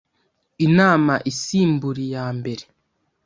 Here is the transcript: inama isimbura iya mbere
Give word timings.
inama 0.65 1.13
isimbura 1.31 1.99
iya 2.07 2.25
mbere 2.37 2.63